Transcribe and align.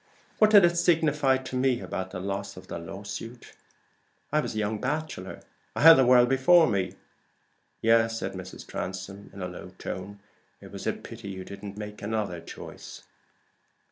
What 0.39 0.49
did 0.49 0.65
it 0.65 0.77
signify 0.79 1.37
to 1.37 1.55
me 1.55 1.79
about 1.79 2.09
the 2.09 2.19
loss 2.19 2.57
of 2.57 2.65
the 2.65 2.79
lawsuit? 2.79 3.53
I 4.31 4.39
was 4.39 4.55
a 4.55 4.57
young 4.57 4.81
bachelor 4.81 5.41
I 5.75 5.83
had 5.83 5.93
the 5.93 6.07
world 6.07 6.27
before 6.27 6.65
me." 6.65 6.95
"Yes," 7.83 8.17
said 8.17 8.33
Mrs. 8.33 8.65
Transome, 8.65 9.29
in 9.31 9.43
a 9.43 9.47
low 9.47 9.69
tone. 9.77 10.19
"It 10.59 10.71
was 10.71 10.87
a 10.87 10.93
pity 10.93 11.29
you 11.29 11.45
didn't 11.45 11.77
make 11.77 12.01
another 12.01 12.41
choice." 12.41 13.03